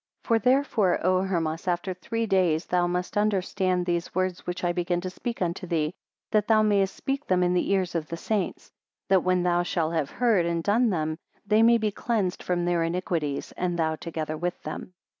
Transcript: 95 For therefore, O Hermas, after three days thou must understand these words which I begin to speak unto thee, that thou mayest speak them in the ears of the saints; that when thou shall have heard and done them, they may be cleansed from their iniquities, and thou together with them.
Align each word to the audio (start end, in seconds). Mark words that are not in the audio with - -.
95 0.23 0.27
For 0.27 0.39
therefore, 0.43 1.05
O 1.05 1.21
Hermas, 1.21 1.67
after 1.67 1.93
three 1.93 2.25
days 2.25 2.65
thou 2.65 2.87
must 2.87 3.15
understand 3.15 3.85
these 3.85 4.15
words 4.15 4.47
which 4.47 4.63
I 4.63 4.71
begin 4.71 4.99
to 5.01 5.11
speak 5.11 5.43
unto 5.43 5.67
thee, 5.67 5.93
that 6.31 6.47
thou 6.47 6.63
mayest 6.63 6.95
speak 6.95 7.27
them 7.27 7.43
in 7.43 7.53
the 7.53 7.69
ears 7.71 7.93
of 7.93 8.07
the 8.07 8.17
saints; 8.17 8.71
that 9.09 9.23
when 9.23 9.43
thou 9.43 9.61
shall 9.61 9.91
have 9.91 10.09
heard 10.09 10.47
and 10.47 10.63
done 10.63 10.89
them, 10.89 11.19
they 11.45 11.61
may 11.61 11.77
be 11.77 11.91
cleansed 11.91 12.41
from 12.41 12.65
their 12.65 12.81
iniquities, 12.81 13.51
and 13.51 13.77
thou 13.77 13.95
together 13.95 14.35
with 14.35 14.59
them. 14.63 14.95